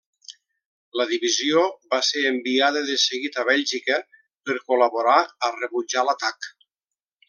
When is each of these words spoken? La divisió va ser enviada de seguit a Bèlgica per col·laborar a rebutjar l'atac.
La 1.01 1.05
divisió 1.11 1.65
va 1.91 1.99
ser 2.09 2.25
enviada 2.31 2.83
de 2.89 2.97
seguit 3.05 3.39
a 3.43 3.47
Bèlgica 3.53 4.01
per 4.15 4.59
col·laborar 4.73 5.23
a 5.51 5.57
rebutjar 5.63 6.11
l'atac. 6.13 6.55